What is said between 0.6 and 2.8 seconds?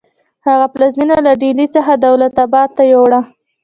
پلازمینه له ډیلي څخه دولت اباد